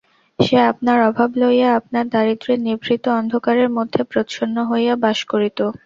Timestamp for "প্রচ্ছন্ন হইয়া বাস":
4.11-5.19